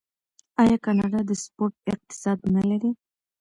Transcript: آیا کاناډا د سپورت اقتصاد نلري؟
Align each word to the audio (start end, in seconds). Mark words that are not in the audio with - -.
آیا 0.61 0.77
کاناډا 0.85 1.19
د 1.25 1.31
سپورت 1.43 1.75
اقتصاد 1.93 2.37
نلري؟ 2.55 2.91